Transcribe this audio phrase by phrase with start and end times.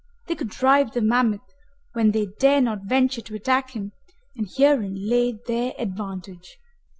[0.25, 1.53] They could drive the mammoth
[1.93, 3.91] when they dare not venture to attack him,
[4.35, 6.57] and herein lay their advantage.